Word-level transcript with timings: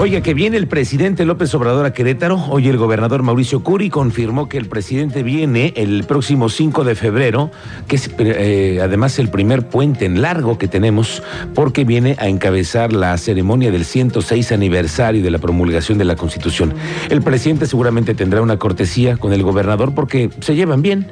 Oiga, 0.00 0.22
que 0.22 0.32
viene 0.32 0.56
el 0.56 0.66
presidente 0.66 1.26
López 1.26 1.54
Obrador 1.54 1.84
a 1.84 1.92
Querétaro. 1.92 2.42
Hoy 2.48 2.68
el 2.68 2.78
gobernador 2.78 3.22
Mauricio 3.22 3.62
Curi 3.62 3.90
confirmó 3.90 4.48
que 4.48 4.56
el 4.56 4.64
presidente 4.64 5.22
viene 5.22 5.74
el 5.76 6.04
próximo 6.04 6.48
5 6.48 6.84
de 6.84 6.94
febrero, 6.94 7.50
que 7.86 7.96
es 7.96 8.10
eh, 8.18 8.80
además 8.82 9.18
el 9.18 9.28
primer 9.28 9.68
puente 9.68 10.06
en 10.06 10.22
largo 10.22 10.56
que 10.56 10.68
tenemos, 10.68 11.22
porque 11.54 11.84
viene 11.84 12.16
a 12.18 12.28
encabezar 12.28 12.94
la 12.94 13.14
ceremonia 13.18 13.70
del 13.70 13.84
106 13.84 14.52
aniversario 14.52 15.22
de 15.22 15.30
la 15.30 15.36
promulgación 15.38 15.98
de 15.98 16.06
la 16.06 16.16
Constitución. 16.16 16.72
El 17.10 17.20
presidente 17.20 17.66
seguramente 17.66 18.14
tendrá 18.14 18.40
una 18.40 18.56
cortesía 18.56 19.18
con 19.18 19.34
el 19.34 19.42
gobernador 19.42 19.94
porque 19.94 20.30
se 20.40 20.54
llevan 20.56 20.80
bien 20.80 21.08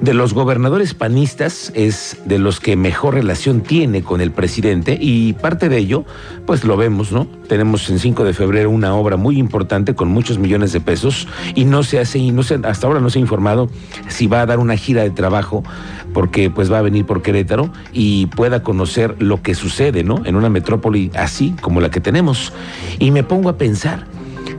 de 0.00 0.14
los 0.14 0.34
gobernadores 0.34 0.94
panistas 0.94 1.72
es 1.74 2.18
de 2.24 2.38
los 2.38 2.60
que 2.60 2.76
mejor 2.76 3.14
relación 3.14 3.62
tiene 3.62 4.02
con 4.02 4.20
el 4.20 4.30
presidente 4.30 4.98
y 5.00 5.32
parte 5.34 5.68
de 5.68 5.78
ello, 5.78 6.04
pues 6.46 6.64
lo 6.64 6.76
vemos, 6.76 7.12
¿no? 7.12 7.26
Tenemos 7.48 7.88
en 7.90 7.98
5 7.98 8.24
de 8.24 8.34
febrero 8.34 8.70
una 8.70 8.94
obra 8.94 9.16
muy 9.16 9.38
importante 9.38 9.94
con 9.94 10.08
muchos 10.08 10.38
millones 10.38 10.72
de 10.72 10.80
pesos 10.80 11.28
y 11.54 11.64
no 11.64 11.82
se 11.82 11.98
hace, 11.98 12.18
y 12.18 12.30
no 12.30 12.42
se, 12.42 12.60
hasta 12.64 12.86
ahora 12.86 13.00
no 13.00 13.10
se 13.10 13.18
ha 13.18 13.22
informado 13.22 13.70
si 14.08 14.26
va 14.26 14.42
a 14.42 14.46
dar 14.46 14.58
una 14.58 14.76
gira 14.76 15.02
de 15.02 15.10
trabajo 15.10 15.62
porque 16.12 16.50
pues 16.50 16.72
va 16.72 16.78
a 16.78 16.82
venir 16.82 17.04
por 17.04 17.22
Querétaro 17.22 17.70
y 17.92 18.26
pueda 18.26 18.62
conocer 18.62 19.16
lo 19.18 19.42
que 19.42 19.54
sucede, 19.54 20.02
¿no? 20.04 20.22
En 20.24 20.36
una 20.36 20.48
metrópoli 20.48 21.10
así 21.14 21.54
como 21.60 21.80
la 21.80 21.90
que 21.90 22.00
tenemos. 22.00 22.52
Y 22.98 23.10
me 23.10 23.22
pongo 23.22 23.48
a 23.48 23.58
pensar, 23.58 24.06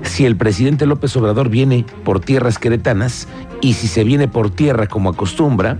si 0.07 0.25
el 0.25 0.35
presidente 0.35 0.85
López 0.85 1.15
Obrador 1.17 1.49
viene 1.49 1.85
por 2.03 2.19
tierras 2.19 2.57
queretanas 2.57 3.27
y 3.61 3.73
si 3.73 3.87
se 3.87 4.03
viene 4.03 4.27
por 4.27 4.49
tierra 4.49 4.87
como 4.87 5.09
acostumbra, 5.09 5.77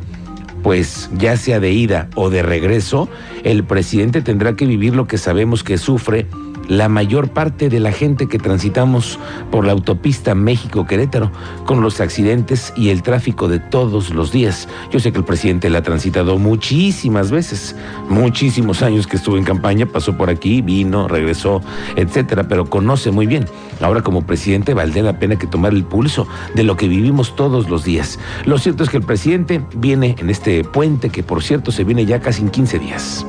pues 0.64 1.10
ya 1.18 1.38
sea 1.38 1.60
de 1.60 1.72
ida 1.72 2.10
o 2.16 2.30
de 2.30 2.42
regreso, 2.42 3.10
el 3.44 3.64
presidente 3.64 4.22
tendrá 4.22 4.56
que 4.56 4.66
vivir 4.66 4.96
lo 4.96 5.08
que 5.08 5.18
sabemos 5.18 5.64
que 5.64 5.78
sufre 5.78 6.28
la 6.68 6.90
mayor 6.90 7.30
parte 7.30 7.70
de 7.70 7.80
la 7.80 7.92
gente 7.92 8.28
que 8.28 8.40
transitamos 8.40 9.20
por 9.52 9.66
la 9.66 9.72
autopista 9.72 10.36
México-Querétaro, 10.36 11.32
con 11.66 11.82
los 11.82 12.02
accidentes 12.02 12.74
y 12.76 12.90
el 12.90 13.04
tráfico 13.04 13.48
de 13.48 13.60
todos 13.60 14.10
los 14.12 14.32
días. 14.32 14.68
Yo 14.92 15.00
sé 15.00 15.12
que 15.12 15.20
el 15.20 15.24
presidente 15.26 15.70
la 15.70 15.80
ha 15.80 15.84
transitado 15.84 16.38
muchísimas 16.38 17.32
veces, 17.32 17.76
muchísimos 18.10 18.82
años 18.82 19.08
que 19.08 19.18
estuvo 19.18 19.38
en 19.38 19.44
campaña, 19.44 19.86
pasó 19.86 20.18
por 20.18 20.30
aquí, 20.30 20.62
vino, 20.62 21.08
regresó, 21.08 21.62
etcétera, 21.96 22.48
pero 22.48 22.70
conoce 22.70 23.12
muy 23.12 23.28
bien. 23.28 23.46
Ahora 23.82 24.02
como 24.02 24.26
presidente 24.26 24.74
valdría 24.74 25.04
la 25.04 25.20
pena 25.20 25.38
que 25.38 25.48
tomar 25.48 25.74
el 25.74 25.84
pulso 25.84 26.28
de 26.56 26.64
lo 26.64 26.78
que 26.78 26.88
vivimos 26.88 27.36
todos 27.36 27.70
los 27.70 27.84
días. 27.84 28.20
Lo 28.46 28.58
cierto 28.58 28.84
es 28.84 28.90
que 28.90 28.98
el 28.98 29.04
presidente 29.04 29.62
viene 29.76 30.16
en 30.18 30.30
este 30.30 30.64
puente 30.64 31.10
que 31.10 31.24
por 31.24 31.44
cierto 31.44 31.72
se 31.72 31.84
viene 31.84 32.06
ya 32.06 32.20
casi 32.20 32.42
en 32.42 32.50
15 32.50 32.80
días 32.80 33.26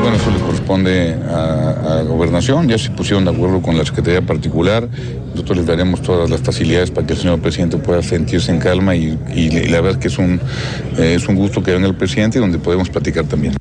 bueno, 0.00 0.16
eso 0.16 0.30
le 0.30 0.38
corresponde 0.38 1.14
a, 1.28 2.02
gobernación, 2.06 2.68
ya 2.68 2.76
se 2.76 2.90
pusieron 2.90 3.24
de 3.24 3.30
acuerdo 3.30 3.62
con 3.62 3.78
la 3.78 3.84
Secretaría 3.84 4.20
Particular, 4.20 4.88
nosotros 5.30 5.58
les 5.58 5.66
daremos 5.66 6.02
todas 6.02 6.28
las 6.28 6.40
facilidades 6.42 6.90
para 6.90 7.06
que 7.06 7.14
el 7.14 7.18
señor 7.18 7.40
presidente 7.40 7.78
pueda 7.78 8.02
sentirse 8.02 8.52
en 8.52 8.58
calma 8.58 8.94
y, 8.94 9.16
la 9.68 9.80
verdad 9.80 9.98
que 9.98 10.08
es 10.08 10.18
un, 10.18 10.40
eh, 10.98 11.14
es 11.14 11.26
un 11.26 11.36
gusto 11.36 11.62
que 11.62 11.72
venga 11.72 11.86
el 11.86 11.94
presidente 11.94 12.38
y 12.38 12.40
donde 12.40 12.58
podemos 12.58 12.90
platicar 12.90 13.24
también. 13.24 13.54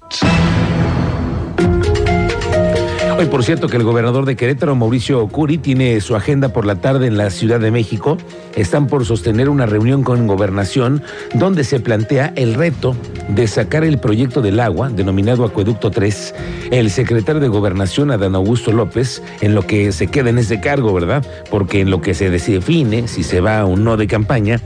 Por 3.31 3.43
cierto, 3.43 3.67
que 3.67 3.77
el 3.77 3.83
gobernador 3.83 4.25
de 4.25 4.35
Querétaro, 4.35 4.75
Mauricio 4.75 5.27
Curi, 5.27 5.57
tiene 5.57 5.99
su 6.01 6.15
agenda 6.15 6.49
por 6.49 6.65
la 6.65 6.75
tarde 6.75 7.07
en 7.07 7.17
la 7.17 7.29
Ciudad 7.29 7.59
de 7.59 7.71
México. 7.71 8.17
Están 8.55 8.87
por 8.87 9.05
sostener 9.05 9.49
una 9.49 9.65
reunión 9.65 10.03
con 10.03 10.27
gobernación 10.27 11.01
donde 11.33 11.63
se 11.63 11.79
plantea 11.79 12.31
el 12.35 12.53
reto 12.53 12.95
de 13.29 13.47
sacar 13.47 13.83
el 13.83 13.97
proyecto 13.97 14.41
del 14.41 14.59
agua, 14.59 14.89
denominado 14.89 15.45
Acueducto 15.45 15.89
3. 15.89 16.35
El 16.71 16.91
secretario 16.91 17.41
de 17.41 17.47
Gobernación, 17.47 18.11
Adán 18.11 18.35
Augusto 18.35 18.71
López, 18.71 19.23
en 19.41 19.55
lo 19.55 19.65
que 19.65 19.91
se 19.91 20.07
queda 20.07 20.29
en 20.29 20.37
ese 20.37 20.59
cargo, 20.59 20.93
¿verdad? 20.93 21.25
Porque 21.49 21.81
en 21.81 21.89
lo 21.89 22.01
que 22.01 22.13
se 22.13 22.29
define 22.29 23.07
si 23.07 23.23
se 23.23 23.41
va 23.41 23.65
o 23.65 23.75
no 23.75 23.97
de 23.97 24.07
campaña, 24.07 24.59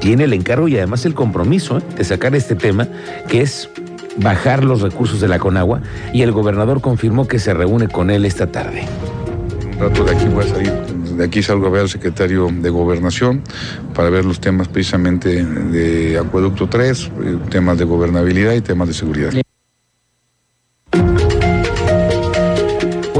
tiene 0.00 0.24
el 0.24 0.32
encargo 0.32 0.68
y 0.68 0.76
además 0.76 1.04
el 1.06 1.14
compromiso 1.14 1.78
¿eh? 1.78 1.82
de 1.96 2.04
sacar 2.04 2.34
este 2.34 2.54
tema, 2.54 2.88
que 3.28 3.42
es 3.42 3.68
bajar 4.18 4.64
los 4.64 4.82
recursos 4.82 5.20
de 5.20 5.28
la 5.28 5.38
Conagua 5.38 5.80
y 6.12 6.22
el 6.22 6.32
gobernador 6.32 6.80
confirmó 6.80 7.26
que 7.26 7.38
se 7.38 7.54
reúne 7.54 7.88
con 7.88 8.10
él 8.10 8.24
esta 8.24 8.50
tarde. 8.50 8.84
Un 9.72 9.78
rato 9.78 10.04
de 10.04 10.12
aquí 10.12 10.26
voy 10.26 10.44
a 10.44 10.48
salir, 10.48 10.72
de 10.72 11.24
aquí 11.24 11.42
salgo 11.42 11.66
a 11.66 11.70
ver 11.70 11.82
al 11.82 11.88
secretario 11.88 12.48
de 12.50 12.70
Gobernación 12.70 13.42
para 13.94 14.10
ver 14.10 14.24
los 14.24 14.40
temas 14.40 14.68
precisamente 14.68 15.44
de 15.44 16.18
Acueducto 16.18 16.68
3, 16.68 17.10
eh, 17.24 17.38
temas 17.50 17.78
de 17.78 17.84
gobernabilidad 17.84 18.54
y 18.54 18.60
temas 18.60 18.88
de 18.88 18.94
seguridad. 18.94 19.32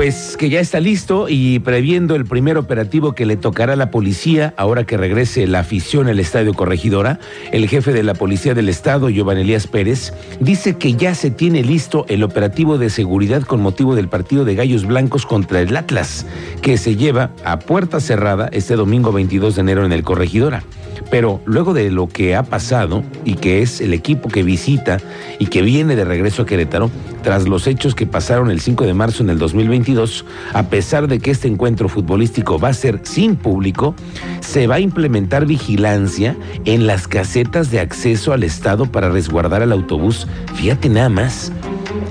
Pues 0.08 0.38
que 0.38 0.48
ya 0.48 0.60
está 0.60 0.80
listo 0.80 1.26
y 1.28 1.58
previendo 1.58 2.14
el 2.14 2.24
primer 2.24 2.56
operativo 2.56 3.12
que 3.12 3.26
le 3.26 3.36
tocará 3.36 3.74
a 3.74 3.76
la 3.76 3.90
policía 3.90 4.54
ahora 4.56 4.84
que 4.84 4.96
regrese 4.96 5.46
la 5.46 5.58
afición 5.58 6.08
al 6.08 6.18
Estadio 6.18 6.54
Corregidora, 6.54 7.20
el 7.52 7.68
jefe 7.68 7.92
de 7.92 8.02
la 8.02 8.14
Policía 8.14 8.54
del 8.54 8.70
Estado, 8.70 9.10
Giovanni 9.10 9.42
Elías 9.42 9.66
Pérez, 9.66 10.14
dice 10.40 10.78
que 10.78 10.94
ya 10.94 11.14
se 11.14 11.30
tiene 11.30 11.62
listo 11.62 12.06
el 12.08 12.22
operativo 12.22 12.78
de 12.78 12.88
seguridad 12.88 13.42
con 13.42 13.60
motivo 13.60 13.94
del 13.94 14.08
partido 14.08 14.46
de 14.46 14.54
Gallos 14.54 14.86
Blancos 14.86 15.26
contra 15.26 15.60
el 15.60 15.76
Atlas, 15.76 16.24
que 16.62 16.78
se 16.78 16.96
lleva 16.96 17.32
a 17.44 17.58
puerta 17.58 18.00
cerrada 18.00 18.48
este 18.50 18.76
domingo 18.76 19.12
22 19.12 19.56
de 19.56 19.60
enero 19.60 19.84
en 19.84 19.92
el 19.92 20.04
Corregidora. 20.04 20.64
Pero 21.10 21.40
luego 21.44 21.74
de 21.74 21.90
lo 21.90 22.08
que 22.08 22.34
ha 22.34 22.42
pasado 22.42 23.02
y 23.24 23.34
que 23.34 23.62
es 23.62 23.80
el 23.80 23.92
equipo 23.92 24.28
que 24.28 24.42
visita 24.42 24.98
y 25.38 25.46
que 25.46 25.62
viene 25.62 25.96
de 25.96 26.04
regreso 26.04 26.42
a 26.42 26.46
Querétaro, 26.46 26.90
tras 27.28 27.46
los 27.46 27.66
hechos 27.66 27.94
que 27.94 28.06
pasaron 28.06 28.50
el 28.50 28.58
5 28.58 28.86
de 28.86 28.94
marzo 28.94 29.22
en 29.22 29.28
el 29.28 29.38
2022, 29.38 30.24
a 30.54 30.62
pesar 30.70 31.08
de 31.08 31.18
que 31.18 31.30
este 31.30 31.46
encuentro 31.46 31.90
futbolístico 31.90 32.58
va 32.58 32.68
a 32.68 32.72
ser 32.72 33.00
sin 33.02 33.36
público, 33.36 33.94
se 34.40 34.66
va 34.66 34.76
a 34.76 34.80
implementar 34.80 35.44
vigilancia 35.44 36.34
en 36.64 36.86
las 36.86 37.06
casetas 37.06 37.70
de 37.70 37.80
acceso 37.80 38.32
al 38.32 38.44
Estado 38.44 38.86
para 38.86 39.10
resguardar 39.10 39.60
al 39.60 39.72
autobús. 39.72 40.26
Fíjate 40.54 40.88
nada 40.88 41.10
más, 41.10 41.52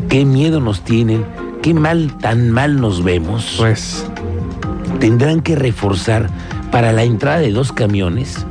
qué 0.07 0.23
miedo 0.23 0.59
nos 0.59 0.83
tienen, 0.83 1.25
qué 1.63 1.73
mal, 1.73 2.15
tan 2.19 2.51
mal 2.51 2.79
nos 2.79 3.03
vemos. 3.03 3.55
Pues 3.57 4.05
tendrán 4.99 5.41
que 5.41 5.55
reforzar 5.55 6.29
para 6.71 6.91
la 6.91 7.03
entrada 7.03 7.39
de 7.39 7.51
dos 7.51 7.71
camiones 7.71 8.45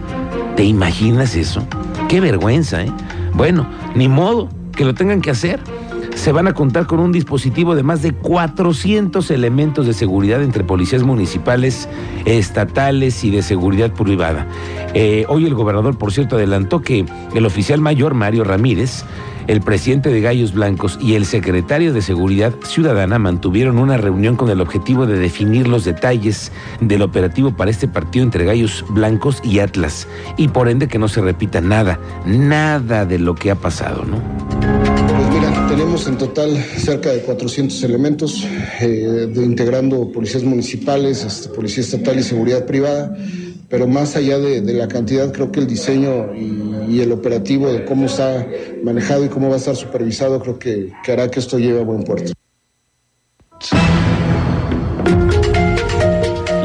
¿Te 0.56 0.65
imaginas 0.65 1.37
eso? 1.37 1.65
Qué 2.09 2.19
vergüenza, 2.19 2.83
¿eh? 2.83 2.91
Bueno, 3.34 3.69
ni 3.94 4.09
modo 4.09 4.48
que 4.75 4.87
lo 4.87 4.94
tengan 4.94 5.21
que 5.21 5.31
hacer. 5.31 5.60
Se 6.16 6.32
van 6.32 6.49
a 6.49 6.54
contar 6.54 6.87
con 6.87 6.99
un 6.99 7.12
dispositivo 7.12 7.77
de 7.77 7.84
más 7.84 8.03
de 8.03 8.12
400 8.12 9.31
elementos 9.31 9.87
de 9.87 9.93
seguridad 9.93 10.43
entre 10.43 10.65
policías 10.65 11.04
municipales, 11.04 11.88
estatales 12.25 13.22
y 13.22 13.31
de 13.31 13.43
seguridad 13.43 13.93
privada. 13.93 14.49
Eh, 14.94 15.25
hoy 15.28 15.44
el 15.44 15.54
gobernador, 15.54 15.97
por 15.99 16.12
cierto, 16.12 16.34
adelantó 16.34 16.81
que 16.81 17.04
el 17.34 17.47
oficial 17.47 17.81
mayor 17.81 18.15
Mario 18.15 18.43
Ramírez 18.43 19.04
el 19.47 19.60
presidente 19.60 20.10
de 20.10 20.21
Gallos 20.21 20.53
Blancos 20.53 20.99
y 21.00 21.15
el 21.15 21.25
secretario 21.25 21.93
de 21.93 22.03
Seguridad 22.03 22.53
Ciudadana 22.65 23.21
mantuvieron 23.21 23.78
una 23.78 23.97
reunión 23.97 24.34
con 24.34 24.50
el 24.50 24.60
objetivo 24.60 25.06
de 25.06 25.19
definir 25.19 25.69
los 25.69 25.84
detalles 25.84 26.50
del 26.81 27.03
operativo 27.03 27.53
para 27.53 27.71
este 27.71 27.87
partido 27.87 28.25
entre 28.25 28.44
Gallos 28.44 28.84
Blancos 28.88 29.41
y 29.44 29.60
Atlas 29.60 30.09
y 30.37 30.48
por 30.48 30.69
ende 30.69 30.88
que 30.88 30.98
no 30.98 31.06
se 31.06 31.21
repita 31.21 31.60
nada, 31.60 32.00
nada 32.25 33.04
de 33.06 33.21
lo 33.21 33.37
que 33.37 33.53
ha 33.53 33.54
pasado, 33.54 34.04
¿no? 34.04 34.85
Tenemos 35.76 36.06
en 36.06 36.16
total 36.16 36.56
cerca 36.56 37.10
de 37.12 37.20
400 37.20 37.82
elementos, 37.82 38.47
eh, 38.80 39.30
integrando 39.36 40.10
policías 40.10 40.42
municipales, 40.42 41.22
este, 41.22 41.51
policía 41.51 41.83
estatal 41.83 42.18
y 42.18 42.22
seguridad 42.22 42.65
privada 42.65 43.15
pero 43.68 43.86
más 43.86 44.16
allá 44.16 44.39
de, 44.39 44.60
la 44.72 44.89
cantidad, 44.89 45.33
creo 45.33 45.51
que 45.51 45.60
el 45.60 45.66
diseño 45.66 46.34
y, 46.34 47.01
el 47.01 47.12
operativo 47.12 47.71
de 47.71 47.84
cómo 47.84 48.06
está 48.06 48.47
manejado 48.83 49.24
y 49.24 49.28
cómo 49.28 49.48
va 49.48 49.54
a 49.54 49.59
estar 49.59 49.77
supervisado, 49.77 50.41
creo 50.41 50.59
que, 50.59 50.92
hará 51.09 51.30
que 51.30 51.41
esto 51.41 51.59
llegue 51.59 51.80
a 51.80 51.83
buen 51.83 52.04
puerto. 52.04 52.33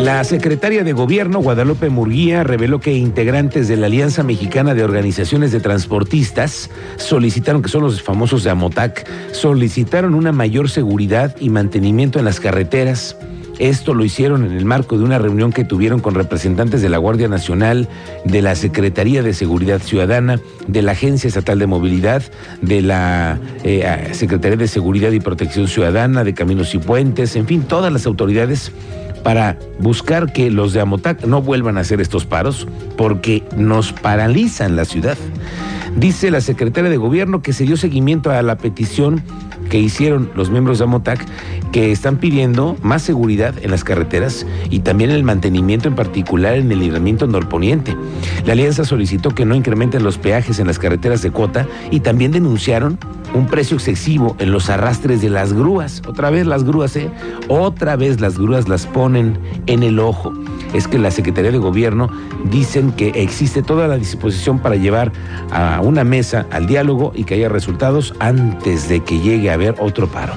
La 0.02 0.24
secretaria 0.24 0.84
de 0.84 0.94
Gobierno, 0.94 1.42
Guadalupe 1.42 1.92
Murguía, 1.92 2.44
reveló 2.44 2.80
que 2.80 2.92
integrantes 2.92 3.68
de 3.68 3.78
la 3.78 3.86
Alianza 3.86 4.24
Mexicana 4.24 4.74
de 4.74 4.84
Organizaciones 4.84 5.52
de 5.52 5.60
Transportistas 5.60 6.72
solicitaron, 6.98 7.62
que 7.62 7.70
son 7.70 7.84
los 7.84 8.02
famosos 8.02 8.44
de 8.44 8.50
Amotac, 8.50 9.08
solicitaron 9.32 10.16
una 10.16 10.32
mayor 10.32 10.72
seguridad 10.72 11.36
y 11.40 11.52
mantenimiento 11.52 12.18
en 12.18 12.26
las 12.26 12.40
carreteras. 12.40 13.16
Esto 13.60 13.94
lo 13.94 14.04
hicieron 14.04 14.44
en 14.44 14.54
el 14.54 14.66
marco 14.66 14.98
de 14.98 15.04
una 15.04 15.20
reunión 15.20 15.54
que 15.54 15.66
tuvieron 15.66 16.00
con 16.00 16.16
representantes 16.16 16.82
de 16.82 16.90
la 16.90 16.98
Guardia 16.98 17.28
Nacional, 17.28 17.88
de 18.26 18.42
la 18.42 18.56
Secretaría 18.56 19.22
de 19.22 19.36
Seguridad 19.36 19.82
Ciudadana, 19.82 20.40
de 20.68 20.82
la 20.82 20.94
Agencia 20.94 21.28
Estatal 21.28 21.60
de 21.60 21.68
Movilidad, 21.68 22.24
de 22.64 22.82
la 22.82 23.40
eh, 23.64 24.10
Secretaría 24.14 24.58
de 24.58 24.68
Seguridad 24.68 25.12
y 25.12 25.20
Protección 25.20 25.68
Ciudadana, 25.68 26.24
de 26.24 26.34
Caminos 26.34 26.74
y 26.74 26.80
Puentes, 26.80 27.36
en 27.36 27.46
fin, 27.46 27.62
todas 27.62 27.94
las 27.94 28.08
autoridades 28.08 28.72
para 29.24 29.58
buscar 29.80 30.32
que 30.34 30.50
los 30.52 30.74
de 30.74 30.82
Amotac 30.82 31.26
no 31.26 31.42
vuelvan 31.42 31.78
a 31.78 31.82
hacer 31.82 32.02
estos 32.02 32.26
paros 32.26 32.68
porque 32.98 33.44
nos 33.56 33.94
paralizan 33.94 34.76
la 34.76 34.86
ciudad. 34.86 35.18
Dice 35.96 36.32
la 36.32 36.42
secretaria 36.42 36.90
de 36.90 36.98
gobierno 36.98 37.42
que 37.42 37.54
se 37.54 37.66
dio 37.66 37.78
seguimiento 37.78 38.32
a 38.32 38.42
la 38.42 38.58
petición 38.58 39.22
que 39.72 39.80
hicieron 39.80 40.30
los 40.36 40.52
miembros 40.52 40.80
de 40.80 40.84
Amotac 40.84 41.26
que 41.72 41.94
están 41.94 42.18
pidiendo 42.18 42.76
más 42.84 43.02
seguridad 43.02 43.56
en 43.64 43.72
las 43.72 43.86
carreteras 43.86 44.46
y 44.70 44.80
también 44.80 45.12
el 45.12 45.24
mantenimiento 45.24 45.88
en 45.88 45.96
particular 45.96 46.56
en 46.56 46.70
el 46.74 46.80
libramiento 46.80 47.26
norponiente. 47.26 47.96
La 48.46 48.52
alianza 48.52 48.84
solicitó 48.84 49.30
que 49.30 49.46
no 49.46 49.56
incrementen 49.56 50.04
los 50.04 50.18
peajes 50.18 50.60
en 50.60 50.68
las 50.68 50.78
carreteras 50.78 51.22
de 51.22 51.32
cuota 51.32 51.66
y 51.90 52.02
también 52.02 52.34
denunciaron 52.34 53.00
un 53.34 53.48
precio 53.48 53.78
excesivo 53.78 54.36
en 54.40 54.52
los 54.52 54.70
arrastres 54.70 55.22
de 55.22 55.30
las 55.30 55.54
grúas. 55.54 56.02
Otra 56.06 56.30
vez 56.30 56.46
las 56.46 56.66
grúas, 56.66 56.96
¿eh? 56.98 57.10
Otra 57.48 57.96
vez 57.96 58.20
las 58.20 58.38
grúas 58.38 58.68
las 58.68 58.86
ponen 58.86 59.38
en 59.68 59.84
el 59.84 60.00
ojo. 60.00 60.34
Es 60.74 60.88
que 60.88 60.98
la 60.98 61.12
Secretaría 61.12 61.52
de 61.52 61.58
Gobierno 61.58 62.10
dicen 62.50 62.92
que 62.92 63.10
existe 63.10 63.62
toda 63.62 63.88
la 63.88 63.98
disposición 63.98 64.60
para 64.60 64.76
llevar 64.76 65.12
a 65.52 65.82
una 65.82 66.04
mesa 66.04 66.46
al 66.52 66.68
diálogo 66.68 67.12
y 67.16 67.24
que 67.24 67.36
haya 67.36 67.50
resultados 67.50 68.14
antes 68.20 68.88
de 68.88 69.02
que 69.02 69.20
llegue 69.20 69.52
a 69.52 69.58
otro 69.70 70.08
paro. 70.08 70.34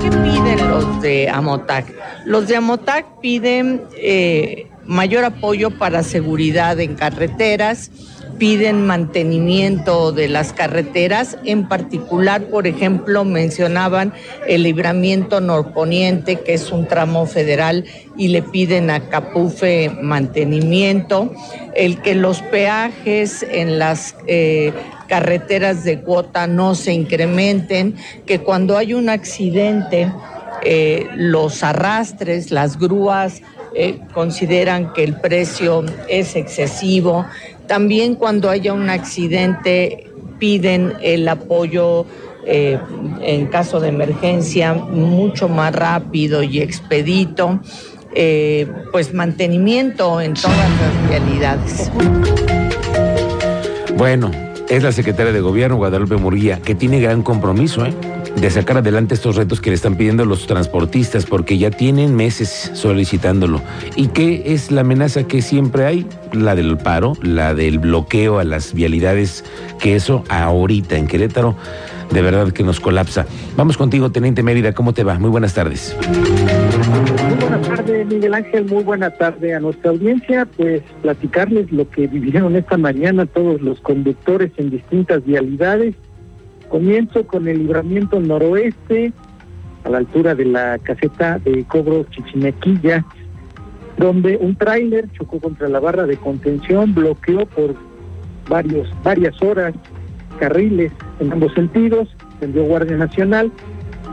¿Qué 0.00 0.10
piden 0.10 0.68
los 0.68 1.00
de 1.00 1.28
Amotac? 1.28 1.86
Los 2.24 2.48
de 2.48 2.56
Amotac 2.56 3.20
piden 3.20 3.82
eh, 3.96 4.66
mayor 4.84 5.24
apoyo 5.24 5.70
para 5.78 6.02
seguridad 6.02 6.78
en 6.80 6.94
carreteras, 6.94 7.90
piden 8.38 8.86
mantenimiento 8.86 10.10
de 10.10 10.28
las 10.28 10.52
carreteras, 10.52 11.38
en 11.44 11.68
particular, 11.68 12.42
por 12.46 12.66
ejemplo, 12.66 13.24
mencionaban 13.24 14.12
el 14.48 14.64
libramiento 14.64 15.40
norponiente, 15.40 16.40
que 16.40 16.54
es 16.54 16.72
un 16.72 16.88
tramo 16.88 17.26
federal, 17.26 17.84
y 18.16 18.28
le 18.28 18.42
piden 18.42 18.90
a 18.90 19.08
Capufe 19.08 19.90
mantenimiento, 20.02 21.32
el 21.74 22.00
que 22.02 22.16
los 22.16 22.42
peajes 22.42 23.46
en 23.48 23.78
las 23.78 24.16
eh, 24.26 24.72
carreteras 25.12 25.84
de 25.84 26.00
cuota 26.00 26.46
no 26.46 26.74
se 26.74 26.94
incrementen, 26.94 27.96
que 28.24 28.38
cuando 28.38 28.78
hay 28.78 28.94
un 28.94 29.10
accidente, 29.10 30.10
eh, 30.64 31.06
los 31.16 31.62
arrastres, 31.62 32.50
las 32.50 32.78
grúas, 32.78 33.42
eh, 33.74 33.98
consideran 34.14 34.94
que 34.94 35.04
el 35.04 35.20
precio 35.20 35.84
es 36.08 36.34
excesivo, 36.34 37.26
también 37.66 38.14
cuando 38.14 38.48
haya 38.48 38.72
un 38.72 38.88
accidente 38.88 40.06
piden 40.38 40.94
el 41.02 41.28
apoyo 41.28 42.06
eh, 42.46 42.78
en 43.20 43.48
caso 43.48 43.80
de 43.80 43.88
emergencia 43.88 44.72
mucho 44.72 45.46
más 45.46 45.74
rápido 45.74 46.42
y 46.42 46.60
expedito, 46.60 47.60
pues 48.92 49.12
mantenimiento 49.12 50.22
en 50.22 50.32
todas 50.32 50.70
las 50.80 51.08
realidades. 51.10 51.90
Bueno, 53.96 54.30
es 54.72 54.82
la 54.82 54.90
secretaria 54.90 55.32
de 55.32 55.40
Gobierno, 55.42 55.76
Guadalupe 55.76 56.16
Murguía, 56.16 56.58
que 56.62 56.74
tiene 56.74 56.98
gran 56.98 57.22
compromiso, 57.22 57.84
¿eh? 57.84 57.92
de 58.36 58.50
sacar 58.50 58.78
adelante 58.78 59.12
estos 59.12 59.36
retos 59.36 59.60
que 59.60 59.68
le 59.68 59.76
están 59.76 59.96
pidiendo 59.96 60.24
los 60.24 60.46
transportistas, 60.46 61.26
porque 61.26 61.58
ya 61.58 61.70
tienen 61.70 62.16
meses 62.16 62.70
solicitándolo. 62.72 63.60
¿Y 63.96 64.08
qué 64.08 64.44
es 64.46 64.70
la 64.70 64.80
amenaza 64.80 65.24
que 65.24 65.42
siempre 65.42 65.84
hay? 65.84 66.06
La 66.32 66.54
del 66.54 66.78
paro, 66.78 67.12
la 67.20 67.52
del 67.52 67.80
bloqueo 67.80 68.38
a 68.38 68.44
las 68.44 68.72
vialidades, 68.72 69.44
que 69.78 69.94
eso 69.94 70.24
ahorita 70.30 70.96
en 70.96 71.06
Querétaro 71.06 71.54
de 72.12 72.22
verdad 72.22 72.52
que 72.52 72.62
nos 72.62 72.80
colapsa. 72.80 73.26
Vamos 73.56 73.76
contigo, 73.76 74.10
Teniente 74.10 74.42
Mérida, 74.42 74.72
¿cómo 74.72 74.92
te 74.92 75.04
va? 75.04 75.18
Muy 75.18 75.30
buenas 75.30 75.54
tardes. 75.54 75.96
Muy 76.00 77.38
buenas 77.38 77.68
tardes, 77.68 78.06
Miguel 78.06 78.34
Ángel, 78.34 78.66
muy 78.66 78.82
buena 78.84 79.10
tarde 79.10 79.54
a 79.54 79.60
nuestra 79.60 79.90
audiencia. 79.90 80.46
Pues 80.56 80.82
platicarles 81.02 81.70
lo 81.72 81.88
que 81.88 82.06
vivieron 82.06 82.56
esta 82.56 82.76
mañana 82.76 83.26
todos 83.26 83.60
los 83.60 83.80
conductores 83.80 84.52
en 84.56 84.70
distintas 84.70 85.24
vialidades 85.24 85.94
Comienzo 86.72 87.26
con 87.26 87.46
el 87.48 87.58
libramiento 87.58 88.18
noroeste, 88.18 89.12
a 89.84 89.90
la 89.90 89.98
altura 89.98 90.34
de 90.34 90.46
la 90.46 90.78
caseta 90.78 91.38
de 91.38 91.64
cobro 91.64 92.04
Chichimequilla, 92.04 93.04
donde 93.98 94.38
un 94.38 94.56
tráiler 94.56 95.06
chocó 95.12 95.38
contra 95.38 95.68
la 95.68 95.80
barra 95.80 96.06
de 96.06 96.16
contención, 96.16 96.94
bloqueó 96.94 97.44
por 97.44 97.74
varios, 98.48 98.88
varias 99.04 99.34
horas 99.42 99.74
carriles 100.40 100.90
en 101.22 101.32
ambos 101.32 101.52
sentidos, 101.54 102.08
tendió 102.40 102.64
Guardia 102.64 102.96
Nacional. 102.96 103.50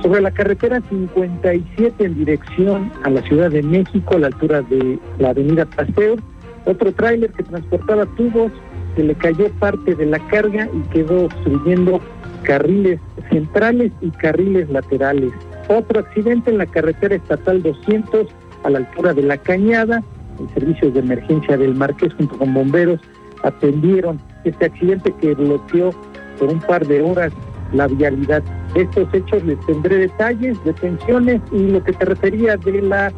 Sobre 0.02 0.22
la 0.22 0.32
carretera 0.32 0.82
57 0.90 2.06
en 2.06 2.16
dirección 2.16 2.92
a 3.04 3.10
la 3.10 3.22
Ciudad 3.24 3.50
de 3.50 3.62
México, 3.62 4.16
a 4.16 4.20
la 4.20 4.28
altura 4.28 4.62
de 4.62 4.98
la 5.18 5.32
avenida 5.32 5.66
Pasteur, 5.66 6.20
otro 6.66 6.94
tráiler 6.94 7.32
que 7.32 7.44
transportaba 7.44 8.06
tubos, 8.16 8.52
se 8.96 9.04
le 9.04 9.16
cayó 9.16 9.50
parte 9.60 9.96
de 9.96 10.06
la 10.06 10.20
carga 10.28 10.70
y 10.74 10.80
quedó 10.94 11.26
obstruyendo 11.26 12.00
carriles 12.44 13.00
centrales 13.30 13.92
y 14.02 14.10
carriles 14.12 14.70
laterales. 14.70 15.34
Otro 15.68 16.00
accidente 16.00 16.52
en 16.52 16.60
la 16.60 16.66
carretera 16.66 17.16
estatal 17.16 17.62
200 17.62 18.28
a 18.64 18.70
la 18.70 18.80
altura 18.80 19.14
de 19.14 19.24
la 19.24 19.38
Cañada. 19.38 20.02
El 20.40 20.50
servicio 20.54 20.92
de 20.92 21.00
emergencia 21.00 21.58
del 21.58 21.76
Marqués 21.76 22.14
junto 22.14 22.38
con 22.38 22.54
bomberos 22.54 23.02
atendieron 23.44 24.20
este 24.46 24.66
accidente 24.66 25.14
que 25.20 25.34
bloqueó 25.34 25.92
por 26.40 26.50
un 26.50 26.60
par 26.60 26.86
de 26.88 27.02
horas 27.02 27.32
la 27.74 27.88
vialidad. 27.88 28.42
estos 28.74 29.08
hechos 29.14 29.44
les 29.44 29.60
tendré 29.66 29.98
detalles, 29.98 30.58
detenciones 30.64 31.42
y 31.52 31.68
lo 31.68 31.84
que 31.84 31.94
te 31.94 32.06
refería 32.06 32.58
de 32.58 32.82
la 32.82 33.14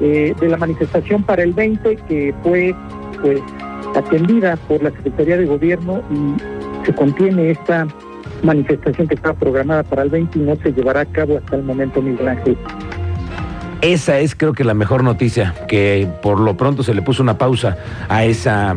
eh, 0.00 0.34
de 0.38 0.48
la 0.48 0.58
manifestación 0.58 1.22
para 1.22 1.42
el 1.42 1.54
20 1.54 1.96
que 2.08 2.34
fue 2.42 2.74
pues 3.22 3.40
atendida 3.96 4.56
por 4.68 4.82
la 4.82 4.90
Secretaría 4.90 5.38
de 5.38 5.46
Gobierno 5.46 6.02
y 6.10 6.86
se 6.86 6.94
contiene 6.94 7.50
esta 7.50 7.86
manifestación 8.42 9.08
que 9.08 9.14
estaba 9.14 9.34
programada 9.34 9.82
para 9.82 10.02
el 10.02 10.10
20 10.10 10.38
y 10.38 10.42
no 10.42 10.56
se 10.56 10.72
llevará 10.72 11.00
a 11.00 11.06
cabo 11.06 11.38
hasta 11.38 11.56
el 11.56 11.62
momento, 11.62 12.02
Miguel 12.02 12.28
Ángel. 12.28 12.56
Esa 13.82 14.18
es 14.18 14.34
creo 14.34 14.52
que 14.52 14.64
la 14.64 14.74
mejor 14.74 15.04
noticia, 15.04 15.54
que 15.68 16.08
por 16.22 16.40
lo 16.40 16.56
pronto 16.56 16.82
se 16.82 16.94
le 16.94 17.02
puso 17.02 17.22
una 17.22 17.38
pausa 17.38 17.76
a 18.08 18.24
esa 18.24 18.74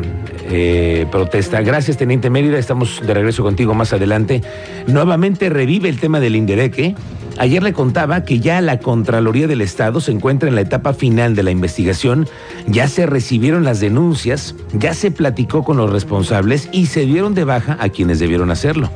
eh, 0.50 1.06
protesta. 1.10 1.60
Gracias, 1.62 1.96
Teniente 1.96 2.28
Mérida, 2.28 2.58
estamos 2.58 3.00
de 3.06 3.14
regreso 3.14 3.42
contigo 3.42 3.74
más 3.74 3.92
adelante. 3.92 4.42
Nuevamente 4.86 5.48
revive 5.48 5.88
el 5.88 6.00
tema 6.00 6.20
del 6.20 6.36
Indereque. 6.36 6.94
Ayer 7.38 7.62
le 7.62 7.72
contaba 7.72 8.24
que 8.24 8.40
ya 8.40 8.60
la 8.60 8.80
Contraloría 8.80 9.46
del 9.46 9.62
Estado 9.62 10.00
se 10.00 10.12
encuentra 10.12 10.48
en 10.48 10.56
la 10.56 10.60
etapa 10.60 10.92
final 10.92 11.34
de 11.34 11.42
la 11.42 11.50
investigación, 11.50 12.28
ya 12.66 12.86
se 12.88 13.06
recibieron 13.06 13.64
las 13.64 13.80
denuncias, 13.80 14.54
ya 14.74 14.92
se 14.92 15.10
platicó 15.10 15.62
con 15.64 15.78
los 15.78 15.90
responsables 15.90 16.68
y 16.72 16.86
se 16.86 17.06
dieron 17.06 17.34
de 17.34 17.44
baja 17.44 17.78
a 17.80 17.88
quienes 17.88 18.18
debieron 18.18 18.50
hacerlo. 18.50 18.90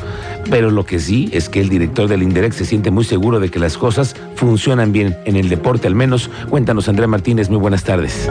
Pero 0.50 0.70
lo 0.70 0.84
que 0.84 0.98
sí 0.98 1.30
es 1.32 1.48
que 1.48 1.60
el 1.60 1.68
director 1.70 2.08
del 2.08 2.22
Indirect 2.22 2.54
se 2.54 2.66
siente 2.66 2.90
muy 2.90 3.04
seguro 3.04 3.40
de 3.40 3.50
que 3.50 3.58
las 3.58 3.78
cosas 3.78 4.14
funcionan 4.34 4.92
bien 4.92 5.16
en 5.24 5.36
el 5.36 5.48
deporte 5.48 5.86
al 5.86 5.94
menos. 5.94 6.28
Cuéntanos, 6.50 6.88
Andrea 6.88 7.08
Martínez, 7.08 7.48
muy 7.48 7.58
buenas 7.58 7.84
tardes. 7.84 8.28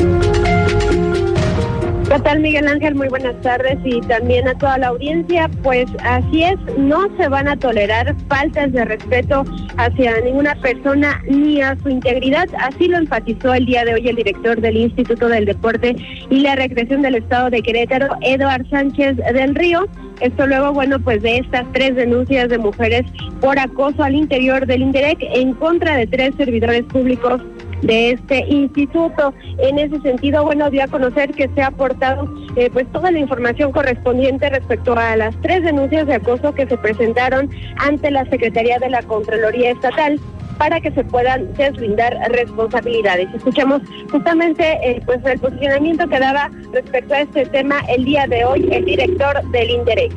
¿Qué 2.14 2.20
tal, 2.20 2.42
Miguel 2.42 2.68
Ángel? 2.68 2.94
Muy 2.94 3.08
buenas 3.08 3.42
tardes 3.42 3.76
y 3.84 4.00
también 4.02 4.48
a 4.48 4.54
toda 4.54 4.78
la 4.78 4.90
audiencia. 4.90 5.50
Pues 5.64 5.88
así 6.04 6.44
es, 6.44 6.58
no 6.78 7.08
se 7.18 7.28
van 7.28 7.48
a 7.48 7.58
tolerar 7.58 8.16
faltas 8.28 8.72
de 8.72 8.86
respeto 8.86 9.44
hacia 9.78 10.22
ninguna 10.22 10.54
persona 10.62 11.20
ni 11.28 11.60
a 11.64 11.76
su 11.82 11.90
integridad. 11.90 12.48
Así 12.60 12.88
lo 12.88 13.00
enfatizó 13.00 13.56
el 13.56 13.66
día 13.66 13.84
de 13.84 13.96
hoy 13.96 14.08
el 14.08 14.18
director 14.18 14.62
del 14.62 14.78
Instituto 14.78 15.28
del 15.28 15.46
Deporte 15.46 15.96
y 16.30 16.42
la 16.42 16.56
Recreación 16.56 17.02
del 17.02 17.16
Estado 17.16 17.50
de 17.50 17.64
Querétaro, 17.64 18.10
Eduard 18.22 18.70
Sánchez 18.70 19.18
del 19.18 19.56
Río. 19.56 19.88
Esto 20.20 20.46
luego, 20.46 20.72
bueno, 20.72 21.00
pues 21.00 21.24
de 21.24 21.40
estas 21.40 21.66
tres 21.74 21.96
denuncias 21.96 22.48
de 22.48 22.60
mujeres 22.60 23.06
por 23.42 23.58
acoso 23.58 24.04
al 24.04 24.14
interior 24.14 24.68
del 24.68 24.84
INDEREC 24.84 25.18
en 25.20 25.56
contra 25.56 25.98
de 25.98 26.06
tres 26.06 26.36
servidores 26.38 26.84
públicos 26.84 27.42
de 27.84 28.12
este 28.12 28.46
instituto. 28.48 29.34
En 29.60 29.80
ese 29.80 30.00
sentido, 30.02 30.44
bueno, 30.44 30.70
dio 30.70 30.84
a 30.84 30.88
conocer 30.88 31.32
que 31.32 31.50
se 31.50 31.62
ha 31.62 31.68
aportado 31.68 32.28
eh, 32.56 32.70
pues 32.72 32.92
toda 32.92 33.12
la 33.12 33.20
información 33.20 33.72
correspondiente 33.72 34.50
respecto 34.50 34.94
a 34.94 35.16
las 35.16 35.36
tres 35.42 35.64
denuncias 35.64 36.08
de 36.08 36.16
acoso 36.16 36.54
que 36.54 36.66
se 36.66 36.78
presentaron 36.78 37.50
ante 37.78 38.12
la 38.12 38.26
Secretaría 38.26 38.80
de 38.80 38.90
la 38.90 39.04
Contraloría 39.04 39.72
Estatal 39.72 40.20
para 40.58 40.80
que 40.80 40.92
se 40.92 41.04
puedan 41.04 41.54
deslindar 41.54 42.16
responsabilidades. 42.30 43.28
Escuchamos 43.34 43.82
justamente 44.12 44.78
eh, 44.84 45.02
pues 45.06 45.20
el 45.26 45.40
posicionamiento 45.40 46.08
que 46.08 46.20
daba 46.20 46.50
respecto 46.72 47.14
a 47.14 47.22
este 47.22 47.46
tema 47.48 47.82
el 47.90 48.06
día 48.06 48.28
de 48.28 48.46
hoy 48.46 48.70
el 48.72 48.86
director 48.86 49.42
del 49.52 49.70
INDEREC. 49.70 50.14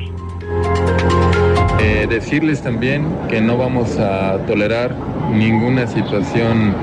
Eh, 1.79 2.07
decirles 2.09 2.61
también 2.61 3.07
que 3.27 3.41
no 3.41 3.57
vamos 3.57 3.97
a 3.99 4.37
tolerar 4.45 4.95
ninguna 5.31 5.87
situación 5.87 6.73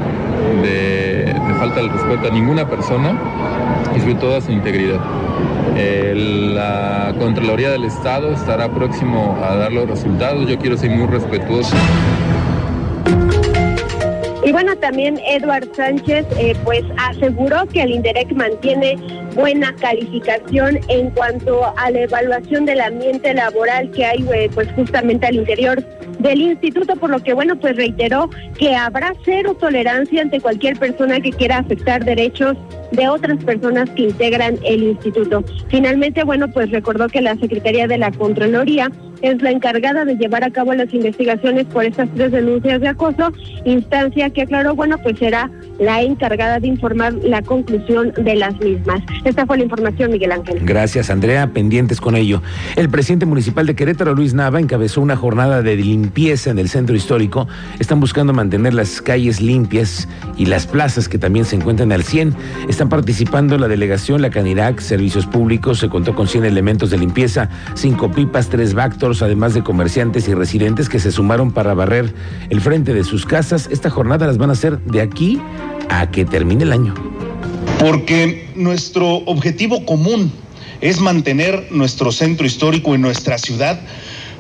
de 0.63 1.35
falta 1.59 1.81
el 1.81 1.91
respeto 1.91 2.29
a 2.29 2.31
ninguna 2.31 2.69
persona 2.69 3.17
y 3.97 4.01
sobre 4.01 4.15
todo 4.17 4.37
a 4.37 4.41
su 4.41 4.53
integridad. 4.53 5.01
la 6.55 7.15
Contraloría 7.19 7.71
del 7.71 7.85
Estado 7.85 8.33
estará 8.33 8.69
próximo 8.69 9.39
a 9.43 9.57
dar 9.57 9.73
los 9.73 9.89
resultados. 9.89 10.49
Yo 10.49 10.59
quiero 10.59 10.77
ser 10.77 10.91
muy 10.91 11.07
respetuoso. 11.07 11.75
Y 14.45 14.53
bueno, 14.53 14.77
también 14.77 15.19
Eduard 15.27 15.67
Sánchez 15.75 16.27
eh, 16.39 16.55
pues 16.65 16.83
aseguró 16.99 17.67
que 17.67 17.83
el 17.83 17.93
INDEREC 17.93 18.33
mantiene 18.33 18.97
buena 19.35 19.75
calificación 19.77 20.81
en 20.89 21.11
cuanto 21.11 21.73
a 21.79 21.91
la 21.91 22.01
evaluación 22.03 22.67
del 22.67 22.81
ambiente 22.83 23.33
laboral 23.33 23.91
que 23.93 24.05
hay 24.05 24.27
eh, 24.35 24.51
pues 24.55 24.69
justamente 24.73 25.27
al 25.27 25.37
interior 25.37 25.83
del 26.25 26.41
instituto, 26.41 26.97
por 26.97 27.11
lo 27.11 27.23
que 27.23 27.35
bueno, 27.35 27.57
pues 27.57 27.77
reiteró 27.77 28.31
que 28.59 28.75
habrá 28.75 29.15
cero 29.25 29.57
tolerancia 29.61 30.23
ante 30.23 30.41
cualquier 30.41 30.77
persona 30.79 31.21
que 31.21 31.31
quiera 31.31 31.59
afectar 31.59 32.05
derechos 32.05 32.57
de 32.93 33.09
otras 33.09 33.45
personas 33.45 33.91
que 33.91 34.05
integran 34.05 34.59
el 34.65 34.83
instituto. 34.83 35.45
Finalmente, 35.69 36.25
bueno, 36.25 36.49
pues 36.49 36.71
recordó 36.71 37.09
que 37.09 37.21
la 37.21 37.37
Secretaría 37.37 37.87
de 37.87 37.99
la 37.99 38.11
Contraloría 38.11 38.91
es 39.23 39.41
la 39.43 39.51
encargada 39.51 40.05
de 40.05 40.17
llevar 40.17 40.45
a 40.45 40.51
cabo 40.51 40.75
las 40.75 40.93
investigaciones 40.93 41.67
por 41.67 41.85
estas 41.85 42.09
tres 42.15 42.33
denuncias 42.33 42.81
de 42.81 42.89
acoso, 42.89 43.33
instancia 43.65 44.31
que 44.31 44.43
aclaró, 44.43 44.75
bueno, 44.75 44.99
pues 44.99 45.19
será 45.19 45.51
la 45.79 46.03
encargada 46.03 46.61
de 46.61 46.69
informar 46.69 47.15
la 47.15 47.43
conclusión 47.43 48.13
de 48.13 48.35
las 48.37 48.59
mismas. 48.61 49.03
Esta 49.25 49.47
fue 49.47 49.59
la 49.59 49.65
información, 49.65 50.11
Miguel 50.11 50.33
Ángel. 50.33 50.61
Gracias, 50.63 51.11
Andrea. 51.11 51.49
Pendientes 51.49 52.01
con 52.01 52.17
ello. 52.17 52.43
El 52.77 52.89
presidente 52.89 53.27
municipal 53.27 53.67
de 53.67 53.75
Querétaro, 53.75 54.15
Luis 54.15 54.35
Nava, 54.35 54.61
encabezó 54.61 55.01
una 55.01 55.17
jornada 55.17 55.63
de 55.63 55.77
limpieza 55.77 56.51
en 56.51 56.59
el 56.59 56.69
centro 56.69 56.95
histórico. 56.95 57.49
Están 57.79 58.01
buscando 58.01 58.33
mantener 58.33 58.75
las 58.75 59.01
calles 59.03 59.41
limpias 59.41 60.09
y 60.37 60.47
las 60.47 60.67
plazas 60.67 61.09
que 61.09 61.19
también 61.19 61.45
se 61.45 61.57
encuentran 61.57 61.93
al 61.93 62.05
100. 62.05 62.35
Están 62.69 62.89
participando 62.89 63.59
la 63.59 63.69
delegación, 63.69 64.23
la 64.23 64.31
Canirac, 64.31 64.81
Servicios 64.81 65.27
Públicos. 65.27 65.79
Se 65.79 65.89
contó 65.89 66.15
con 66.15 66.29
100 66.29 66.45
elementos 66.45 66.91
de 66.91 66.99
limpieza, 66.99 67.49
cinco 67.75 68.11
pipas, 68.11 68.49
tres 68.49 68.75
Además 69.05 69.53
de 69.53 69.63
comerciantes 69.63 70.29
y 70.29 70.35
residentes 70.35 70.89
que 70.89 70.99
se 70.99 71.13
sumaron 71.13 71.53
para 71.53 71.75
barrer 71.75 72.15
el 72.49 72.63
frente 72.63 72.95
de 72.95 73.05
sus 73.05 73.27
casas. 73.27 73.69
Esta 73.71 73.91
jornada 73.91 74.27
las 74.27 74.39
van 74.39 74.49
a 74.49 74.55
hacer 74.55 74.79
de 74.79 75.03
aquí 75.03 75.39
a 75.91 76.11
que 76.11 76.25
termine 76.25 76.65
el 76.65 76.73
año. 76.73 76.95
Porque 77.79 78.49
nuestro 78.55 79.17
objetivo 79.27 79.85
común 79.85 80.33
es 80.81 81.03
mantener 81.03 81.69
nuestro 81.71 82.13
centro 82.13 82.47
histórico 82.47 82.95
y 82.95 82.99
nuestra 82.99 83.37
ciudad 83.37 83.79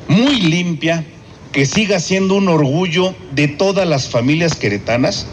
muy 0.09 0.40
limpia, 0.40 1.04
que 1.52 1.66
siga 1.66 2.00
siendo 2.00 2.35
un 2.35 2.49
orgullo 2.49 3.14
de 3.35 3.49
todas 3.49 3.87
las 3.87 4.09
familias 4.09 4.54
queretanas. 4.54 5.26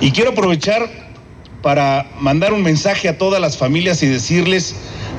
Y 0.00 0.12
quiero 0.12 0.30
aprovechar 0.30 0.88
para 1.60 2.10
mandar 2.18 2.54
un 2.54 2.62
mensaje 2.62 3.10
a 3.10 3.18
todas 3.18 3.42
las 3.42 3.58
familias 3.58 4.02
y 4.02 4.06
decirles 4.06 4.74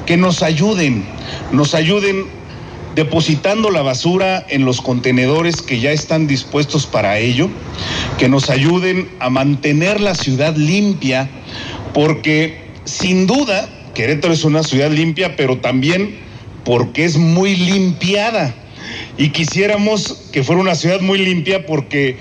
que 0.07 0.17
nos 0.17 0.41
ayuden, 0.41 1.05
nos 1.51 1.75
ayuden 1.75 2.40
depositando 2.95 3.71
la 3.71 3.81
basura 3.81 4.45
en 4.50 4.65
los 4.65 4.81
contenedores 4.81 5.62
que 5.62 5.79
ya 5.79 5.91
están 5.91 6.27
dispuestos 6.27 6.86
para 6.86 7.17
ello, 7.17 7.50
que 8.17 8.29
nos 8.29 8.50
ayuden 8.50 9.10
a 9.19 9.29
mantener 9.29 10.01
la 10.01 10.15
ciudad 10.15 10.55
limpia, 10.55 11.29
porque 11.93 12.62
sin 12.86 13.27
duda 13.27 13.69
Querétaro 13.93 14.33
es 14.33 14.43
una 14.43 14.63
ciudad 14.63 14.91
limpia, 14.91 15.36
pero 15.36 15.57
también 15.57 16.17
porque 16.63 17.05
es 17.05 17.17
muy 17.17 17.55
limpiada. 17.55 18.53
Y 19.17 19.29
quisiéramos 19.29 20.29
que 20.31 20.43
fuera 20.43 20.62
una 20.62 20.75
ciudad 20.75 21.01
muy 21.01 21.19
limpia 21.19 21.65
porque 21.65 22.17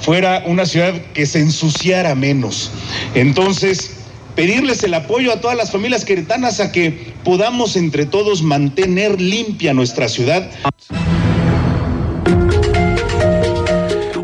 fuera 0.00 0.42
una 0.46 0.64
ciudad 0.66 0.94
que 1.12 1.26
se 1.26 1.40
ensuciara 1.40 2.14
menos. 2.14 2.70
Entonces, 3.14 3.96
pedirles 4.36 4.82
el 4.84 4.94
apoyo 4.94 5.32
a 5.32 5.40
todas 5.40 5.56
las 5.56 5.72
familias 5.72 6.04
queretanas 6.04 6.60
a 6.60 6.70
que 6.70 7.07
podamos 7.24 7.76
entre 7.76 8.06
todos 8.06 8.42
mantener 8.42 9.20
limpia 9.20 9.74
nuestra 9.74 10.08
ciudad. 10.08 10.50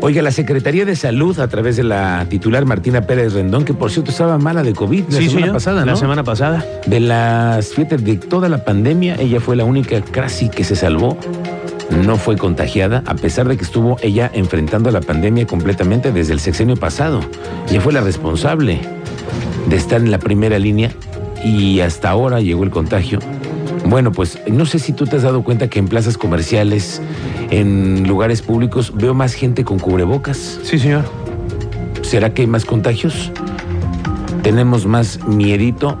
Oiga, 0.05 0.21
la 0.21 0.29
Secretaría 0.29 0.85
de 0.85 0.95
Salud, 0.95 1.39
a 1.39 1.47
través 1.47 1.77
de 1.77 1.83
la 1.83 2.27
titular 2.29 2.63
Martina 2.65 3.07
Pérez 3.07 3.33
Rendón, 3.33 3.65
que 3.65 3.73
por 3.73 3.89
cierto 3.89 4.11
estaba 4.11 4.37
mala 4.37 4.61
de 4.61 4.73
COVID 4.73 5.05
la 5.09 5.19
semana 5.19 5.53
pasada, 5.53 5.79
¿no? 5.79 5.85
La 5.87 5.95
semana 5.95 6.23
pasada. 6.23 6.63
De 6.85 6.99
las, 6.99 7.69
siete 7.69 7.97
de 7.97 8.17
toda 8.17 8.47
la 8.47 8.63
pandemia, 8.63 9.15
ella 9.15 9.39
fue 9.39 9.55
la 9.55 9.63
única 9.63 9.99
casi 10.01 10.49
que 10.49 10.63
se 10.63 10.75
salvó. 10.75 11.17
No 12.05 12.17
fue 12.17 12.37
contagiada, 12.37 13.01
a 13.07 13.15
pesar 13.15 13.47
de 13.47 13.57
que 13.57 13.63
estuvo 13.63 13.97
ella 14.03 14.29
enfrentando 14.31 14.91
la 14.91 15.01
pandemia 15.01 15.47
completamente 15.47 16.11
desde 16.11 16.33
el 16.33 16.39
sexenio 16.39 16.75
pasado. 16.75 17.21
Ella 17.67 17.81
fue 17.81 17.91
la 17.91 18.01
responsable 18.01 18.79
de 19.67 19.75
estar 19.75 19.99
en 19.99 20.11
la 20.11 20.19
primera 20.19 20.59
línea 20.59 20.91
y 21.45 21.79
hasta 21.79 22.09
ahora 22.09 22.41
llegó 22.41 22.63
el 22.63 22.71
contagio. 22.71 23.19
Bueno, 23.85 24.11
pues 24.11 24.39
no 24.51 24.65
sé 24.65 24.79
si 24.79 24.93
tú 24.93 25.05
te 25.05 25.17
has 25.17 25.21
dado 25.21 25.43
cuenta 25.43 25.67
que 25.67 25.77
en 25.77 25.87
plazas 25.87 26.17
comerciales, 26.17 27.01
en 27.51 28.07
lugares 28.07 28.41
públicos, 28.41 28.91
veo 28.95 29.13
más 29.13 29.33
gente 29.33 29.63
con 29.63 29.77
cubrebocas. 29.77 30.59
Sí, 30.63 30.79
señor. 30.79 31.05
¿Será 32.01 32.33
que 32.33 32.41
hay 32.41 32.47
más 32.47 32.65
contagios? 32.65 33.31
¿Tenemos 34.41 34.87
más 34.87 35.19
miedito? 35.27 35.97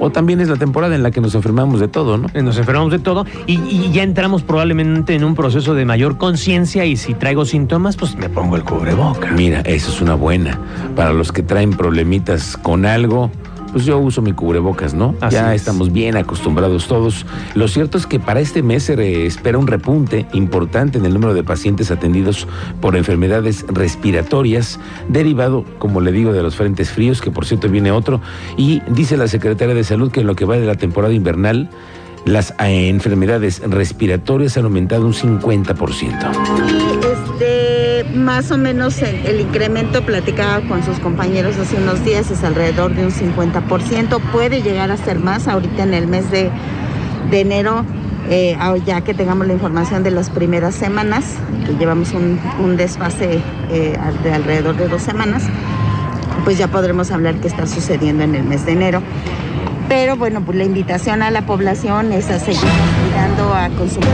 O 0.00 0.10
también 0.10 0.40
es 0.40 0.48
la 0.48 0.56
temporada 0.56 0.94
en 0.94 1.02
la 1.02 1.10
que 1.10 1.20
nos 1.20 1.34
enfermamos 1.34 1.80
de 1.80 1.88
todo, 1.88 2.18
¿no? 2.18 2.28
Nos 2.34 2.58
enfermamos 2.58 2.92
de 2.92 2.98
todo 2.98 3.26
y, 3.46 3.54
y 3.68 3.90
ya 3.92 4.02
entramos 4.02 4.42
probablemente 4.42 5.14
en 5.14 5.24
un 5.24 5.34
proceso 5.34 5.74
de 5.74 5.84
mayor 5.84 6.18
conciencia 6.18 6.84
y 6.84 6.96
si 6.96 7.14
traigo 7.14 7.44
síntomas, 7.44 7.96
pues 7.96 8.16
me 8.16 8.28
pongo 8.28 8.56
el 8.56 8.64
cubreboca. 8.64 9.30
Mira, 9.32 9.60
eso 9.60 9.90
es 9.90 10.00
una 10.00 10.14
buena. 10.14 10.58
Para 10.94 11.12
los 11.12 11.32
que 11.32 11.42
traen 11.42 11.70
problemitas 11.70 12.56
con 12.56 12.86
algo, 12.86 13.30
pues 13.74 13.86
yo 13.86 13.98
uso 13.98 14.22
mi 14.22 14.32
cubrebocas, 14.32 14.94
¿no? 14.94 15.16
Así 15.20 15.34
ya 15.34 15.52
es. 15.52 15.62
estamos 15.62 15.92
bien 15.92 16.16
acostumbrados 16.16 16.86
todos. 16.86 17.26
Lo 17.56 17.66
cierto 17.66 17.98
es 17.98 18.06
que 18.06 18.20
para 18.20 18.38
este 18.38 18.62
mes 18.62 18.84
se 18.84 19.26
espera 19.26 19.58
un 19.58 19.66
repunte 19.66 20.26
importante 20.32 20.96
en 20.98 21.04
el 21.04 21.12
número 21.12 21.34
de 21.34 21.42
pacientes 21.42 21.90
atendidos 21.90 22.46
por 22.80 22.94
enfermedades 22.94 23.66
respiratorias, 23.66 24.78
derivado, 25.08 25.64
como 25.80 26.00
le 26.00 26.12
digo, 26.12 26.32
de 26.32 26.40
los 26.40 26.54
frentes 26.54 26.92
fríos, 26.92 27.20
que 27.20 27.32
por 27.32 27.46
cierto 27.46 27.68
viene 27.68 27.90
otro. 27.90 28.20
Y 28.56 28.80
dice 28.90 29.16
la 29.16 29.26
Secretaria 29.26 29.74
de 29.74 29.82
Salud 29.82 30.12
que 30.12 30.20
en 30.20 30.28
lo 30.28 30.36
que 30.36 30.44
va 30.44 30.56
de 30.56 30.66
la 30.66 30.76
temporada 30.76 31.12
invernal, 31.12 31.68
las 32.24 32.52
eh, 32.60 32.88
enfermedades 32.90 33.60
respiratorias 33.66 34.56
han 34.56 34.66
aumentado 34.66 35.04
un 35.04 35.14
50%. 35.14 36.30
Y 36.68 37.06
este, 37.06 37.73
más 38.14 38.50
o 38.50 38.58
menos 38.58 39.00
el, 39.02 39.40
incremento, 39.40 40.04
platicaba 40.04 40.60
con 40.68 40.84
sus 40.84 40.98
compañeros 40.98 41.56
hace 41.56 41.76
unos 41.76 42.04
días, 42.04 42.30
es 42.30 42.44
alrededor 42.44 42.94
de 42.94 43.04
un 43.06 43.12
50%. 43.12 44.20
Puede 44.32 44.62
llegar 44.62 44.90
a 44.90 44.96
ser 44.96 45.18
más 45.18 45.48
ahorita 45.48 45.82
en 45.82 45.94
el 45.94 46.06
mes 46.06 46.30
de, 46.30 46.50
de 47.30 47.40
enero, 47.40 47.84
eh, 48.28 48.56
ah, 48.58 48.74
ya 48.84 49.00
que 49.02 49.14
tengamos 49.14 49.46
la 49.46 49.52
información 49.52 50.02
de 50.02 50.10
las 50.10 50.30
primeras 50.30 50.74
semanas, 50.74 51.24
que 51.66 51.74
llevamos 51.74 52.12
un, 52.12 52.38
un 52.62 52.76
desfase 52.76 53.40
eh, 53.70 53.96
de 54.22 54.32
alrededor 54.32 54.76
de 54.76 54.88
dos 54.88 55.02
semanas, 55.02 55.44
pues 56.44 56.58
ya 56.58 56.68
podremos 56.68 57.10
hablar 57.10 57.36
qué 57.36 57.48
está 57.48 57.66
sucediendo 57.66 58.24
en 58.24 58.34
el 58.34 58.44
mes 58.44 58.66
de 58.66 58.72
enero. 58.72 59.02
Pero 59.88 60.16
bueno, 60.16 60.40
pues 60.40 60.56
la 60.56 60.64
invitación 60.64 61.22
a 61.22 61.30
la 61.30 61.44
población 61.46 62.12
es 62.12 62.30
a 62.30 62.38
seguir 62.38 62.60
cuidando, 62.60 63.52
a 63.52 63.68
consumir. 63.70 64.08